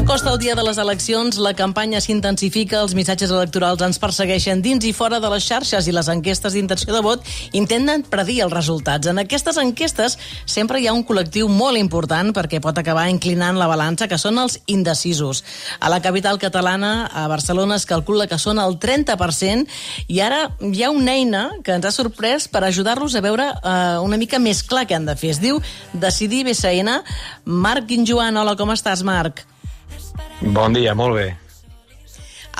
S'acosta 0.00 0.30
el 0.32 0.38
dia 0.40 0.54
de 0.56 0.62
les 0.64 0.78
eleccions, 0.80 1.36
la 1.44 1.50
campanya 1.52 1.98
s'intensifica, 2.00 2.78
els 2.80 2.94
missatges 2.96 3.28
electorals 3.34 3.82
ens 3.84 3.98
persegueixen 4.00 4.62
dins 4.64 4.86
i 4.88 4.94
fora 4.96 5.18
de 5.20 5.28
les 5.28 5.44
xarxes 5.44 5.84
i 5.90 5.92
les 5.92 6.08
enquestes 6.08 6.56
d'intenció 6.56 6.94
de 6.96 7.02
vot 7.04 7.28
intenten 7.52 8.06
predir 8.08 8.38
els 8.46 8.54
resultats. 8.54 9.10
En 9.12 9.20
aquestes 9.20 9.58
enquestes 9.60 10.16
sempre 10.48 10.80
hi 10.80 10.88
ha 10.88 10.94
un 10.96 11.04
col·lectiu 11.04 11.50
molt 11.52 11.76
important 11.76 12.32
perquè 12.32 12.62
pot 12.64 12.80
acabar 12.80 13.10
inclinant 13.12 13.60
la 13.60 13.68
balança, 13.68 14.08
que 14.08 14.16
són 14.16 14.40
els 14.40 14.56
indecisos. 14.72 15.44
A 15.84 15.92
la 15.92 16.00
capital 16.00 16.40
catalana, 16.40 17.04
a 17.04 17.28
Barcelona, 17.28 17.76
es 17.76 17.84
calcula 17.84 18.24
que 18.26 18.40
són 18.40 18.56
el 18.56 18.80
30% 18.80 19.68
i 20.08 20.24
ara 20.24 20.46
hi 20.64 20.80
ha 20.80 20.90
una 20.96 21.18
eina 21.20 21.44
que 21.60 21.76
ens 21.76 21.84
ha 21.84 21.92
sorprès 21.92 22.48
per 22.48 22.64
ajudar-los 22.64 23.20
a 23.20 23.24
veure 23.28 23.52
eh, 23.52 24.00
una 24.00 24.16
mica 24.16 24.40
més 24.40 24.64
clar 24.64 24.88
què 24.88 24.96
han 24.96 25.12
de 25.12 25.20
fer. 25.20 25.36
Es 25.36 25.44
diu 25.44 25.60
Decidir 25.92 26.46
BCN. 26.48 27.02
Marc 27.44 27.92
Guinjoan, 27.92 28.40
hola, 28.40 28.56
com 28.56 28.72
estàs, 28.72 29.04
Marc? 29.04 29.44
Bon 30.40 30.72
dia, 30.72 30.94
molt 30.96 31.16
bé. 31.18 31.28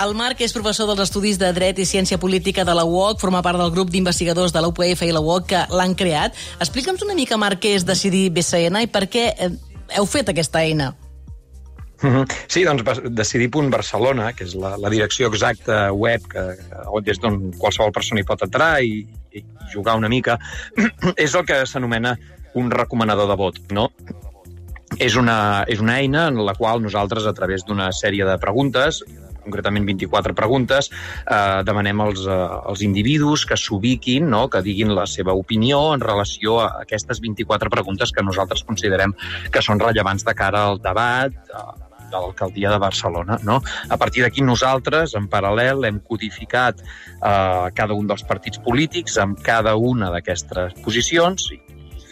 El 0.00 0.14
Marc 0.16 0.40
és 0.44 0.52
professor 0.54 0.88
dels 0.88 1.02
Estudis 1.02 1.38
de 1.40 1.50
Dret 1.52 1.80
i 1.80 1.84
Ciència 1.88 2.16
Política 2.20 2.64
de 2.64 2.74
la 2.76 2.86
UOC, 2.88 3.18
forma 3.20 3.42
part 3.44 3.58
del 3.60 3.72
grup 3.74 3.90
d'investigadors 3.92 4.52
de 4.54 4.62
la 4.62 4.70
UPF 4.70 5.02
i 5.04 5.12
la 5.12 5.20
UOC 5.20 5.46
que 5.50 5.62
l'han 5.76 5.96
creat. 5.98 6.36
Explica'ns 6.60 7.04
una 7.04 7.16
mica, 7.18 7.36
Marc, 7.40 7.60
què 7.64 7.74
és 7.76 7.84
decidir 7.88 8.28
BCN 8.36 8.84
i 8.84 8.90
per 8.92 9.06
què 9.12 9.26
eh, 9.32 9.50
heu 9.98 10.08
fet 10.08 10.32
aquesta 10.32 10.62
eina. 10.62 10.92
Mhm. 12.00 12.24
Sí, 12.48 12.64
doncs 12.64 13.02
decidir.barcelona, 13.12 14.30
que 14.32 14.46
és 14.48 14.54
la, 14.56 14.76
la 14.80 14.88
direcció 14.92 15.28
exacta 15.28 15.90
web 15.92 16.24
que, 16.32 16.46
des 17.04 17.20
d'on 17.20 17.50
qualsevol 17.60 17.92
persona 17.92 18.22
hi 18.22 18.28
pot 18.28 18.44
entrar 18.46 18.72
i, 18.80 19.02
i 19.36 19.44
jugar 19.74 19.98
una 20.00 20.08
mica, 20.08 20.38
és 21.16 21.34
el 21.34 21.44
que 21.44 21.60
s'anomena 21.66 22.16
un 22.54 22.70
recomanador 22.70 23.28
de 23.28 23.36
vot, 23.36 23.60
no? 23.76 23.90
És 25.00 25.16
una, 25.16 25.64
és 25.64 25.80
una 25.80 25.96
eina 25.96 26.26
en 26.28 26.42
la 26.44 26.52
qual 26.58 26.82
nosaltres, 26.84 27.24
a 27.24 27.32
través 27.32 27.64
d'una 27.64 27.88
sèrie 27.96 28.26
de 28.28 28.36
preguntes, 28.42 29.00
concretament 29.40 29.86
24 29.88 30.34
preguntes, 30.36 30.90
eh, 31.24 31.62
demanem 31.64 32.00
als, 32.04 32.26
eh, 32.26 32.48
als 32.70 32.82
individus 32.84 33.46
que 33.46 33.56
s'ubiquin, 33.56 34.28
no? 34.28 34.48
que 34.50 34.60
diguin 34.60 34.94
la 34.94 35.06
seva 35.06 35.32
opinió 35.32 35.94
en 35.94 36.04
relació 36.04 36.60
a 36.60 36.82
aquestes 36.82 37.20
24 37.20 37.70
preguntes 37.70 38.12
que 38.12 38.22
nosaltres 38.22 38.62
considerem 38.64 39.16
que 39.50 39.62
són 39.62 39.80
rellevants 39.80 40.24
de 40.28 40.34
cara 40.34 40.66
al 40.68 40.82
debat 40.84 41.32
eh, 41.32 41.64
de 42.10 42.18
l'alcaldia 42.18 42.70
de 42.70 42.78
Barcelona. 42.78 43.38
No? 43.42 43.62
A 43.88 43.96
partir 43.96 44.22
d'aquí 44.26 44.42
nosaltres, 44.42 45.14
en 45.14 45.28
paral·lel, 45.30 45.86
hem 45.86 46.00
codificat 46.04 46.84
eh, 46.84 47.70
cada 47.72 47.96
un 47.96 48.06
dels 48.06 48.26
partits 48.28 48.60
polítics 48.60 49.16
amb 49.16 49.40
cada 49.40 49.76
una 49.76 50.10
d'aquestes 50.12 50.76
posicions 50.84 51.48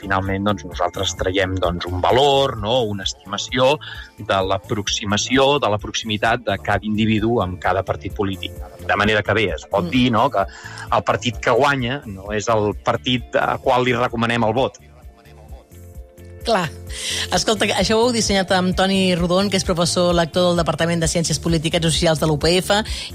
finalment 0.00 0.48
doncs, 0.48 0.64
nosaltres 0.68 1.14
traiem 1.18 1.56
doncs, 1.58 1.86
un 1.91 2.02
valor, 2.04 2.56
no? 2.62 2.80
una 2.91 3.06
estimació 3.08 3.74
de 4.18 4.41
l'aproximació, 4.50 5.48
de 5.62 5.70
la 5.72 5.80
proximitat 5.82 6.44
de 6.46 6.58
cada 6.64 6.86
individu 6.88 7.38
amb 7.44 7.58
cada 7.62 7.84
partit 7.86 8.14
polític. 8.16 8.54
De 8.88 8.96
manera 8.96 9.22
que 9.22 9.36
bé, 9.36 9.48
es 9.56 9.66
pot 9.69 9.86
mm. 9.86 9.94
dir 9.94 10.06
no? 10.14 10.28
que 10.30 10.44
el 10.96 11.06
partit 11.06 11.41
que 11.42 11.54
guanya 11.54 12.02
no 12.06 12.32
és 12.36 12.48
el 12.52 12.72
partit 12.84 13.36
a 13.38 13.56
qual 13.62 13.84
li 13.86 13.96
recomanem 13.96 14.46
el 14.48 14.56
vot, 14.56 14.78
Clar. 16.48 16.70
Escolta, 17.34 17.66
això 17.77 17.98
ho 17.98 18.06
heu 18.06 18.12
dissenyat 18.14 18.50
amb 18.56 18.72
Toni 18.77 19.12
Rodon, 19.18 19.50
que 19.52 19.58
és 19.58 19.64
professor 19.66 20.14
lector 20.16 20.46
del 20.48 20.60
Departament 20.62 21.02
de 21.02 21.08
Ciències 21.10 21.36
Polítiques 21.44 21.82
i 21.84 21.91
Socials 21.91 22.22
de 22.22 22.28
l'UPF, 22.28 22.70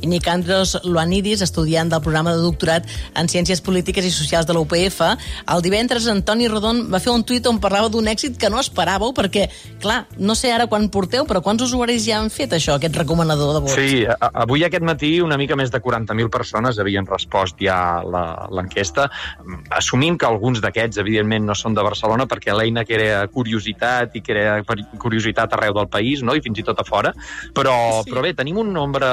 i 0.06 0.10
Nicandros 0.12 0.76
Luanidis, 0.86 1.42
estudiant 1.42 1.90
del 1.90 2.04
programa 2.06 2.36
de 2.36 2.44
doctorat 2.44 2.86
en 3.18 3.30
Ciències 3.32 3.64
Polítiques 3.66 4.06
i 4.06 4.12
Socials 4.14 4.46
de 4.46 4.54
l'UPF. 4.54 5.02
El 5.50 5.64
divendres, 5.66 6.06
en 6.12 6.22
Toni 6.22 6.48
Rodon 6.52 6.84
va 6.94 7.02
fer 7.02 7.10
un 7.14 7.26
tuit 7.26 7.48
on 7.50 7.58
parlava 7.64 7.90
d'un 7.90 8.08
èxit 8.12 8.38
que 8.38 8.52
no 8.54 8.62
esperàveu, 8.62 9.16
perquè, 9.18 9.48
clar, 9.82 10.04
no 10.22 10.38
sé 10.38 10.54
ara 10.54 10.70
quan 10.70 10.86
porteu, 10.94 11.26
però 11.26 11.42
quants 11.42 11.66
usuaris 11.66 12.06
ja 12.06 12.22
han 12.22 12.30
fet 12.34 12.54
això, 12.54 12.78
aquest 12.78 13.02
recomanador 13.02 13.58
de 13.58 13.64
vots? 13.66 13.80
Sí, 13.80 14.06
avui 14.46 14.68
aquest 14.68 14.86
matí 14.86 15.16
una 15.26 15.40
mica 15.42 15.58
més 15.58 15.74
de 15.74 15.82
40.000 15.82 16.30
persones 16.30 16.78
havien 16.78 17.10
respost 17.10 17.58
ja 17.66 17.82
l'enquesta, 18.06 19.10
assumint 19.74 20.22
que 20.22 20.30
alguns 20.30 20.62
d'aquests, 20.62 21.02
evidentment, 21.02 21.50
no 21.50 21.58
són 21.58 21.74
de 21.74 21.82
Barcelona, 21.82 22.30
perquè 22.30 22.54
l'eina 22.54 22.86
que 22.86 23.00
era 23.02 23.23
curiositat 23.32 24.16
i 24.18 24.24
crea 24.26 24.60
curiositat 25.02 25.54
arreu 25.58 25.76
del 25.78 25.90
país, 25.92 26.24
no? 26.24 26.36
i 26.36 26.42
fins 26.44 26.60
i 26.60 26.66
tot 26.68 26.80
a 26.80 26.88
fora, 26.88 27.14
però, 27.56 27.76
sí. 28.02 28.12
però 28.12 28.24
bé, 28.26 28.34
tenim 28.38 28.60
un 28.64 28.74
nombre 28.74 29.10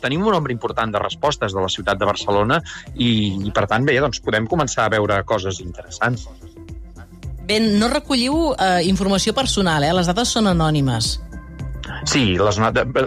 tenim 0.00 0.26
un 0.26 0.34
nombre 0.36 0.54
important 0.54 0.92
de 0.92 1.02
respostes 1.02 1.54
de 1.56 1.62
la 1.62 1.70
ciutat 1.72 2.00
de 2.00 2.08
Barcelona 2.08 2.60
i, 2.96 3.10
i 3.46 3.54
per 3.54 3.66
tant, 3.70 3.86
bé, 3.86 3.98
doncs 4.02 4.22
podem 4.24 4.48
començar 4.50 4.86
a 4.86 4.94
veure 4.96 5.22
coses 5.28 5.60
interessants. 5.64 6.28
Bé, 7.50 7.58
no 7.58 7.88
recolliu 7.90 8.52
eh, 8.54 8.84
informació 8.86 9.34
personal, 9.34 9.82
eh? 9.82 9.94
les 9.96 10.06
dades 10.10 10.36
són 10.36 10.46
anònimes. 10.50 11.16
Sí, 12.04 12.38
les, 12.38 12.58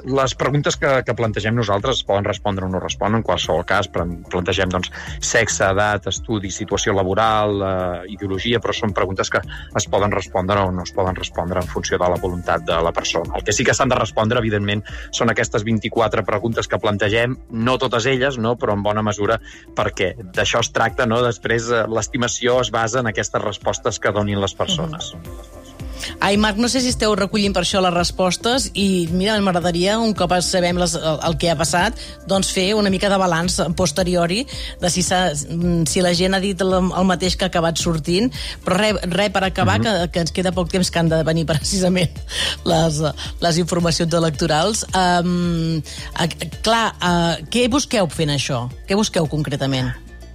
les 0.05 0.35
preguntes 0.37 0.77
que, 0.77 0.91
que 1.05 1.15
plantegem 1.17 1.55
nosaltres 1.57 2.01
es 2.01 2.05
poden 2.07 2.25
respondre 2.27 2.65
o 2.65 2.69
no 2.69 2.81
responen, 2.81 3.21
en 3.21 3.25
qualsevol 3.25 3.65
cas, 3.65 3.89
plantegem 3.89 4.69
doncs, 4.73 4.91
sexe, 5.23 5.65
edat, 5.71 6.07
estudi, 6.11 6.51
situació 6.53 6.93
laboral, 6.93 7.57
eh, 7.63 8.13
ideologia, 8.13 8.61
però 8.63 8.75
són 8.75 8.93
preguntes 8.93 9.31
que 9.33 9.41
es 9.41 9.87
poden 9.89 10.13
respondre 10.13 10.59
o 10.61 10.71
no 10.71 10.85
es 10.85 10.93
poden 10.93 11.17
respondre 11.17 11.61
en 11.61 11.69
funció 11.69 11.97
de 12.01 12.11
la 12.13 12.19
voluntat 12.21 12.65
de 12.67 12.79
la 12.85 12.93
persona. 12.93 13.37
El 13.37 13.47
que 13.47 13.55
sí 13.55 13.65
que 13.65 13.73
s'han 13.73 13.91
de 13.91 13.99
respondre, 13.99 14.41
evidentment, 14.43 14.83
són 15.11 15.33
aquestes 15.33 15.65
24 15.65 16.25
preguntes 16.27 16.69
que 16.69 16.81
plantegem, 16.81 17.37
no 17.49 17.77
totes 17.81 18.07
elles, 18.09 18.37
no, 18.37 18.55
però 18.59 18.77
en 18.77 18.85
bona 18.85 19.05
mesura 19.05 19.39
perquè 19.75 20.13
d'això 20.35 20.61
es 20.63 20.71
tracta, 20.75 21.09
no? 21.09 21.23
després 21.25 21.71
eh, 21.71 21.83
l'estimació 21.89 22.61
es 22.61 22.71
basa 22.73 23.01
en 23.01 23.11
aquestes 23.11 23.41
respostes 23.41 23.99
que 23.99 24.13
donin 24.13 24.41
les 24.41 24.53
persones. 24.53 25.13
Mm 25.13 25.21
-hmm. 25.23 25.62
Ai, 26.19 26.37
Marc, 26.37 26.57
no 26.57 26.69
sé 26.69 26.81
si 26.81 26.91
esteu 26.93 27.15
recollint 27.15 27.53
per 27.55 27.63
això 27.63 27.81
les 27.83 27.93
respostes 27.93 28.69
i, 28.73 29.07
mira, 29.11 29.35
m'agradaria, 29.43 29.97
un 29.99 30.13
cop 30.17 30.33
sabem 30.41 30.79
les, 30.81 30.95
el, 30.97 31.19
el 31.27 31.37
que 31.41 31.51
ha 31.51 31.57
passat, 31.59 31.99
doncs 32.29 32.51
fer 32.53 32.73
una 32.77 32.91
mica 32.93 33.09
de 33.11 33.19
balanç 33.21 33.59
posteriori 33.77 34.43
de 34.81 34.91
si, 34.93 35.03
si 35.03 36.03
la 36.05 36.13
gent 36.17 36.37
ha 36.37 36.41
dit 36.43 36.61
el, 36.63 36.73
el 36.73 37.09
mateix 37.09 37.37
que 37.37 37.47
ha 37.47 37.51
acabat 37.51 37.81
sortint, 37.81 38.31
però 38.65 38.79
res, 38.79 39.01
re 39.13 39.29
per 39.33 39.43
acabar, 39.45 39.79
mm 39.79 39.83
-hmm. 39.83 40.01
que, 40.07 40.11
que 40.11 40.19
ens 40.19 40.31
queda 40.31 40.51
poc 40.51 40.71
temps 40.71 40.89
que 40.89 40.99
han 40.99 41.09
de 41.09 41.23
venir 41.23 41.45
precisament 41.45 42.11
les, 42.71 43.01
les 43.41 43.57
informacions 43.57 44.13
electorals. 44.13 44.85
Um, 44.93 45.81
clar, 46.61 46.95
uh, 47.01 47.35
què 47.49 47.69
busqueu 47.69 48.07
fent 48.09 48.29
això? 48.29 48.69
Què 48.87 48.95
busqueu 48.95 49.27
concretament? 49.27 49.93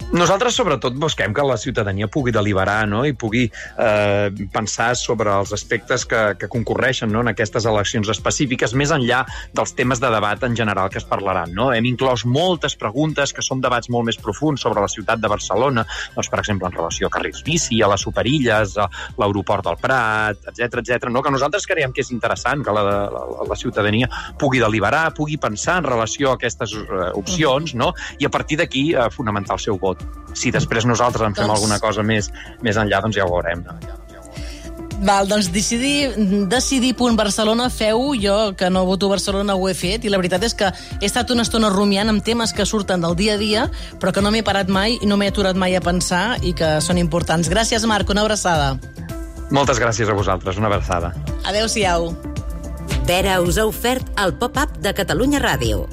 Nosaltres, 0.09 0.55
sobretot, 0.57 0.95
busquem 0.97 1.35
que 1.37 1.43
la 1.45 1.55
ciutadania 1.61 2.07
pugui 2.09 2.31
deliberar 2.33 2.87
no? 2.89 3.03
i 3.05 3.11
pugui 3.13 3.43
eh, 3.45 4.29
pensar 4.49 4.95
sobre 4.97 5.29
els 5.29 5.51
aspectes 5.53 6.01
que, 6.09 6.21
que 6.33 6.47
concorreixen 6.49 7.11
no? 7.13 7.21
en 7.21 7.29
aquestes 7.29 7.67
eleccions 7.69 8.09
específiques, 8.09 8.73
més 8.73 8.89
enllà 8.89 9.19
dels 9.53 9.75
temes 9.77 10.01
de 10.01 10.09
debat 10.09 10.41
en 10.47 10.55
general 10.57 10.89
que 10.89 10.97
es 10.97 11.05
parlaran. 11.05 11.53
No? 11.53 11.67
Hem 11.75 11.85
inclòs 11.91 12.23
moltes 12.25 12.73
preguntes 12.81 13.35
que 13.37 13.45
són 13.45 13.61
debats 13.61 13.91
molt 13.93 14.09
més 14.09 14.17
profuns 14.17 14.65
sobre 14.65 14.81
la 14.81 14.89
ciutat 14.89 15.21
de 15.21 15.29
Barcelona, 15.29 15.83
doncs, 16.15 16.31
per 16.33 16.41
exemple, 16.41 16.65
en 16.73 16.79
relació 16.79 17.05
a 17.05 17.13
carrils 17.13 17.45
bici, 17.45 17.77
a 17.85 17.91
les 17.93 18.07
superilles, 18.09 18.79
a 18.81 18.89
l'aeroport 19.21 19.69
del 19.69 19.77
Prat, 19.77 20.41
etc 20.49 20.81
etc. 20.81 21.13
no? 21.13 21.21
que 21.21 21.35
nosaltres 21.37 21.69
creiem 21.69 21.93
que 21.93 22.01
és 22.01 22.09
interessant 22.15 22.65
que 22.65 22.73
la, 22.73 22.85
la, 23.13 23.23
la 23.45 23.59
ciutadania 23.61 24.09
pugui 24.41 24.65
deliberar, 24.65 25.05
pugui 25.13 25.37
pensar 25.37 25.77
en 25.83 25.91
relació 25.91 26.33
a 26.33 26.41
aquestes 26.41 26.73
uh, 26.81 27.11
opcions, 27.13 27.77
no? 27.77 27.93
i 28.17 28.25
a 28.25 28.33
partir 28.33 28.57
d'aquí 28.57 28.87
uh, 28.95 29.11
fonamentar 29.13 29.61
el 29.61 29.65
seu 29.69 29.77
vot. 29.77 29.98
Si 30.33 30.51
després 30.55 30.85
nosaltres 30.85 31.25
en 31.25 31.35
fem 31.35 31.47
doncs... 31.47 31.57
alguna 31.57 31.79
cosa 31.79 32.05
més, 32.05 32.29
més 32.61 32.77
enllà, 32.77 33.01
doncs 33.03 33.17
ja 33.17 33.25
ho 33.25 33.33
veurem. 33.33 33.65
Val, 34.99 35.29
doncs 35.31 35.47
decidir, 35.55 36.11
decidir.barcelona 36.51 37.69
feu, 37.71 38.11
jo 38.19 38.53
que 38.59 38.67
no 38.69 38.83
voto 38.85 39.07
Barcelona 39.07 39.55
ho 39.55 39.69
he 39.69 39.73
fet, 39.73 40.03
i 40.03 40.11
la 40.11 40.19
veritat 40.19 40.43
és 40.43 40.55
que 40.59 40.71
he 40.99 41.07
estat 41.07 41.31
una 41.31 41.45
estona 41.47 41.69
rumiant 41.71 42.11
amb 42.11 42.23
temes 42.23 42.51
que 42.53 42.67
surten 42.67 43.05
del 43.05 43.15
dia 43.15 43.37
a 43.37 43.39
dia, 43.39 43.69
però 43.99 44.11
que 44.11 44.23
no 44.23 44.31
m'he 44.31 44.43
parat 44.43 44.67
mai 44.67 44.97
i 44.99 45.07
no 45.07 45.15
m'he 45.15 45.31
aturat 45.31 45.55
mai 45.55 45.77
a 45.79 45.83
pensar 45.83 46.41
i 46.43 46.51
que 46.51 46.77
són 46.83 46.99
importants. 46.99 47.47
Gràcies, 47.47 47.87
Marc, 47.87 48.11
una 48.11 48.27
abraçada. 48.27 48.75
Moltes 49.55 49.79
gràcies 49.79 50.11
a 50.11 50.17
vosaltres, 50.17 50.59
una 50.59 50.67
abraçada. 50.67 51.13
Adéu-siau. 51.47 52.11
Pere 53.07 53.39
us 53.41 53.57
ha 53.57 53.65
ofert 53.65 54.11
el 54.21 54.35
pop-up 54.37 54.75
de 54.83 54.93
Catalunya 54.93 55.39
Ràdio. 55.41 55.87